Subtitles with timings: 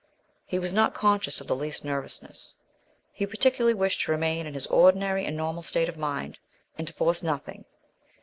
[0.47, 2.55] He was not conscious of the least nervousness.
[3.11, 6.39] He particularly wished to remain in his ordinary and normal state of mind,
[6.75, 7.65] and to force nothing.